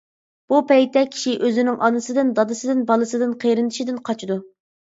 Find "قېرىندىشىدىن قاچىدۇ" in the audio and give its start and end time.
3.45-4.41